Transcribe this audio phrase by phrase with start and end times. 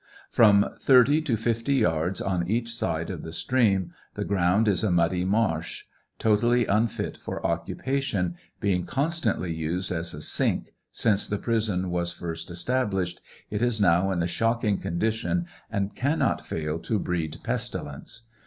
[0.31, 4.89] »»»»From 30 to 50 yards on each side of the stream the ground is a
[4.89, 5.83] muddy marsh,
[6.17, 12.49] totally untib for occupation; being constantly used as a sink since the prison was first
[12.49, 18.23] established, it is now in a shocking condition and cannot fail to breed pestilence.